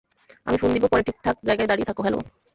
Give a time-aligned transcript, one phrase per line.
[0.47, 2.19] আমি ফোন দিবো পরে ঠিক ঠাক জায়গায় দাঁড়িয়ে থাক হ্যাঁলো?